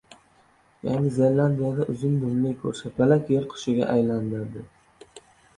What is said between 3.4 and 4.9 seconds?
qushi”ga aylanadi